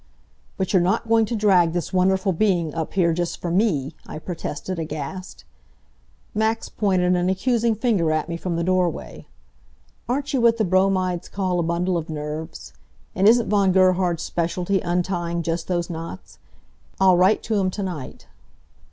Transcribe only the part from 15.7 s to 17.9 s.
knots? I'll write to him to